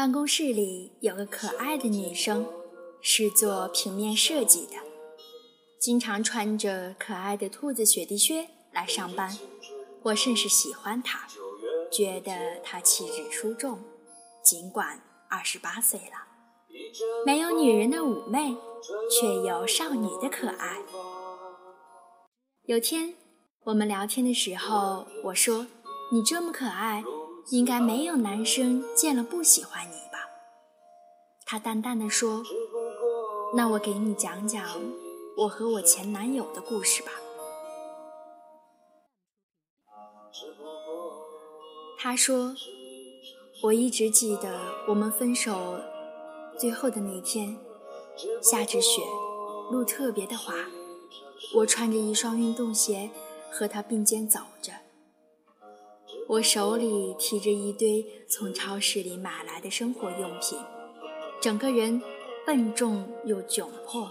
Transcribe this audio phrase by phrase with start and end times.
[0.00, 2.46] 办公室里有个可爱的女生，
[3.02, 4.76] 是做平面设计的，
[5.78, 9.36] 经常穿着可爱的兔子雪地靴来上班。
[10.04, 11.28] 我甚是喜欢她，
[11.92, 12.32] 觉得
[12.64, 13.78] 她气质出众，
[14.42, 16.26] 尽管二十八岁了，
[17.26, 18.56] 没有女人的妩媚，
[19.10, 20.78] 却有少女的可爱。
[22.64, 23.12] 有天
[23.64, 25.66] 我们聊天的时候，我说
[26.10, 27.04] ：“你这么可爱。”
[27.50, 30.28] 应该没有男生见了不喜欢你吧？
[31.44, 32.44] 他淡淡的说
[33.56, 34.64] ：“那我给你讲讲
[35.36, 37.10] 我和我前男友的故事吧。”
[41.98, 42.54] 他说
[43.64, 45.80] ：“我一直记得我们分手
[46.56, 47.58] 最后的那天，
[48.40, 49.02] 下着雪，
[49.72, 50.54] 路特别的滑，
[51.56, 53.10] 我穿着一双运动鞋
[53.50, 54.72] 和他并肩走着。”
[56.30, 60.56] 我手里提着一堆从超市里买来的生活用品，
[61.42, 62.00] 整个人
[62.46, 64.08] 笨重又窘迫。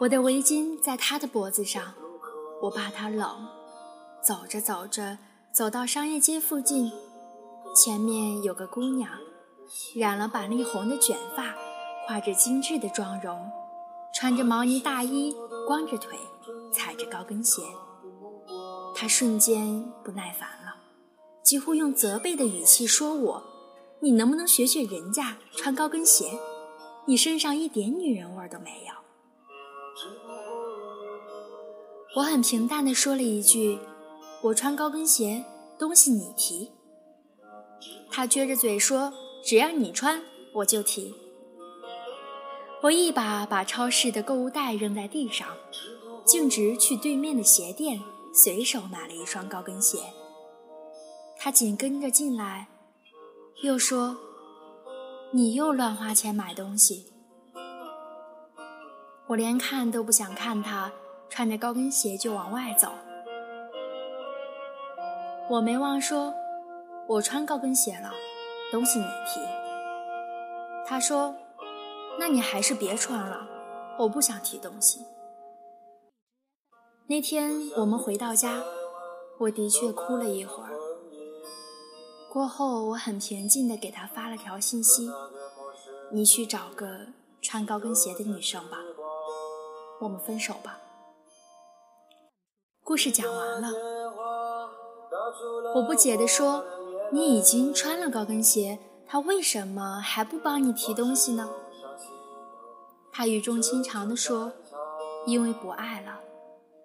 [0.00, 1.92] 我的围巾在他的脖子上，
[2.62, 3.28] 我怕他冷。
[4.22, 5.18] 走着走着，
[5.52, 6.90] 走到商业街附近，
[7.76, 9.10] 前面有个姑娘，
[9.94, 11.54] 染了板栗红的卷发，
[12.06, 13.38] 画着精致的妆容，
[14.14, 16.18] 穿着毛呢大衣，光着腿，
[16.72, 17.60] 踩着高跟鞋。
[18.94, 20.67] 她瞬间不耐烦了。
[21.48, 23.42] 几乎用责备的语气说：“我，
[24.00, 26.38] 你能不能学学人家穿高跟鞋？
[27.06, 28.92] 你身上一点女人味都没有。”
[32.16, 33.78] 我很平淡的说了一句
[34.44, 35.42] ：“我穿高跟鞋，
[35.78, 36.70] 东西你提。”
[38.12, 39.10] 他撅着嘴说
[39.42, 41.14] ：“只要你穿，我就提。”
[42.84, 45.48] 我一把把超市的购物袋扔在地上，
[46.26, 48.02] 径直去对面的鞋店，
[48.34, 49.98] 随手买了一双高跟鞋。
[51.40, 52.66] 他紧跟着进来，
[53.62, 54.16] 又说
[55.30, 57.12] ：“你又乱花钱买东西。”
[59.28, 60.90] 我连看都不想看他，
[61.30, 62.90] 穿着高跟鞋就往外走。
[65.48, 66.34] 我没忘说
[67.06, 68.10] ：“我穿高跟鞋了，
[68.72, 69.40] 东西你提。”
[70.84, 71.36] 他说
[72.18, 73.46] ：“那你还是别穿了，
[74.00, 75.04] 我不想提东西。”
[77.06, 78.60] 那天我们回到家，
[79.38, 80.77] 我的确哭了一会儿。
[82.30, 85.10] 过后，我很平静地给他发了条信息
[86.12, 87.06] ：“你去找个
[87.40, 88.76] 穿高跟鞋的女生吧，
[90.00, 90.78] 我们分手吧。”
[92.84, 93.68] 故事讲完了，
[95.74, 96.62] 我不解地说
[97.10, 101.48] ：“你已经穿了高跟鞋，他为什么还不帮你提东西呢？”
[103.10, 104.52] 他语重心长地说
[105.26, 106.20] ：“因为不爱了，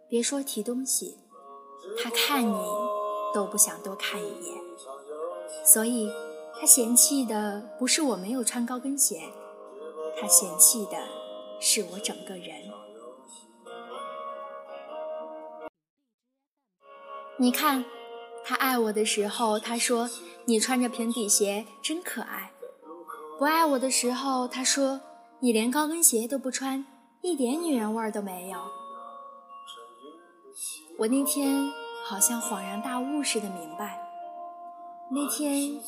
[0.08, 1.20] 别说提东西，
[2.02, 2.66] 他看你
[3.34, 4.63] 都不想多看一眼。”
[5.66, 6.10] 所以，
[6.60, 9.22] 他嫌弃的不是我没有穿高跟鞋，
[10.20, 10.98] 他嫌弃的
[11.60, 12.72] 是我整个人。
[17.38, 17.84] 你看，
[18.46, 20.10] 他爱我的时候，他说
[20.46, 22.52] 你穿着平底鞋真可爱；
[23.40, 25.02] 不爱我的时候，他说
[25.40, 26.86] 你连高跟鞋都不穿，
[27.22, 28.60] 一点女人味都没有。
[31.00, 31.72] 我那天
[32.06, 34.03] 好像恍然大悟似的明白。
[35.16, 35.80] 那天，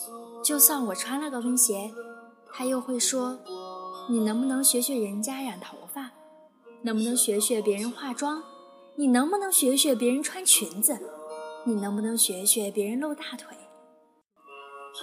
[0.44, 1.92] 就算我穿了高跟鞋，
[2.54, 3.40] 他又会说
[4.08, 6.12] ：“你能不能学学人家染头发？
[6.84, 8.44] 能不能学学别人化妆？
[8.96, 11.00] 你能不能学学别人穿裙子？
[11.66, 13.58] 你能不能学学别人露大腿？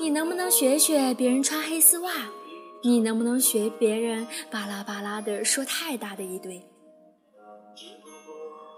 [0.00, 2.12] 你能不能学学别人穿黑丝袜？
[2.84, 6.64] 你能不能学别人巴拉巴拉的说太大的一堆？”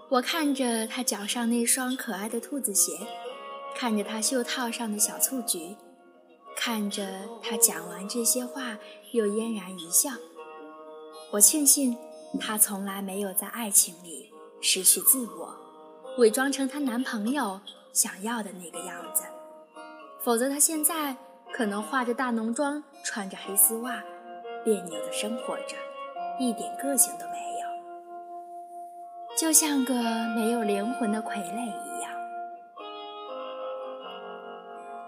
[0.09, 2.93] 我看着他脚上那双可爱的兔子鞋。
[3.75, 5.75] 看着他袖套上的小醋菊，
[6.55, 7.05] 看着
[7.43, 8.77] 他讲完这些话
[9.11, 10.11] 又嫣然一笑，
[11.31, 11.97] 我庆幸
[12.39, 15.53] 他从来没有在爱情里失去自我，
[16.17, 17.59] 伪装成她男朋友
[17.91, 19.23] 想要的那个样子，
[20.23, 21.15] 否则她现在
[21.53, 24.01] 可能化着大浓妆，穿着黑丝袜，
[24.63, 25.75] 别扭的生活着，
[26.39, 27.67] 一点个性都没有，
[29.37, 29.93] 就像个
[30.33, 32.11] 没有灵魂的傀儡一样。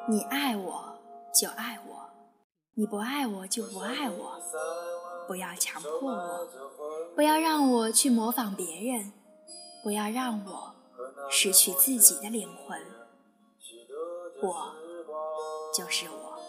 [0.09, 0.98] 你爱我
[1.33, 2.09] 就爱我，
[2.75, 4.42] 你不爱我就不爱我，
[5.27, 6.48] 不要强迫我，
[7.13, 9.12] 不要让我去模仿别人，
[9.83, 10.75] 不要让我
[11.30, 12.80] 失去自己的灵魂。
[14.42, 14.75] 我
[15.75, 16.39] 就是我。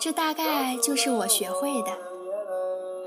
[0.00, 1.96] 这大概就是我学会的，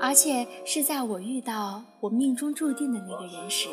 [0.00, 3.68] 而且是在我遇到我命中注定的那个人时，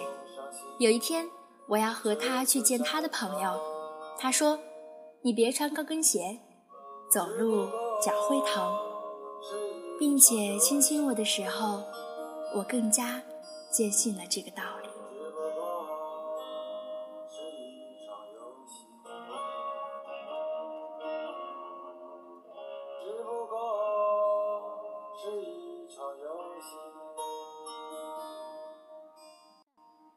[0.77, 1.29] 有一天。
[1.71, 3.57] 我要和他去见他的朋友，
[4.19, 4.59] 他说
[5.23, 6.37] ：“你别穿高跟鞋，
[7.09, 7.65] 走路
[8.01, 8.77] 脚会疼，
[9.97, 11.81] 并且亲亲我的时候，
[12.53, 13.23] 我更加
[13.71, 14.89] 坚信了这个道理。
[23.01, 23.55] 只不过
[25.23, 25.60] 是一